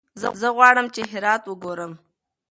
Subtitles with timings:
[0.41, 1.93] زه غواړم چې هرات وګورم.